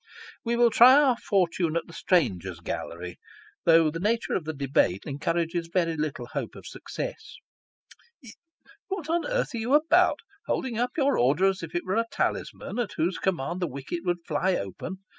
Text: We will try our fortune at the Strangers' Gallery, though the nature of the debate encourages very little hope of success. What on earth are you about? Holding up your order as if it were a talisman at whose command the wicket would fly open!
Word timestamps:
We 0.43 0.55
will 0.55 0.71
try 0.71 0.95
our 0.99 1.15
fortune 1.15 1.75
at 1.75 1.85
the 1.85 1.93
Strangers' 1.93 2.59
Gallery, 2.59 3.19
though 3.65 3.91
the 3.91 3.99
nature 3.99 4.33
of 4.33 4.45
the 4.45 4.53
debate 4.55 5.03
encourages 5.05 5.69
very 5.71 5.95
little 5.95 6.25
hope 6.33 6.55
of 6.55 6.65
success. 6.65 7.35
What 8.87 9.11
on 9.11 9.27
earth 9.27 9.53
are 9.53 9.59
you 9.59 9.75
about? 9.75 10.17
Holding 10.47 10.79
up 10.79 10.97
your 10.97 11.19
order 11.19 11.45
as 11.45 11.61
if 11.61 11.75
it 11.75 11.85
were 11.85 11.97
a 11.97 12.07
talisman 12.11 12.79
at 12.79 12.93
whose 12.97 13.19
command 13.19 13.59
the 13.59 13.67
wicket 13.67 13.99
would 14.03 14.25
fly 14.25 14.55
open! 14.55 15.03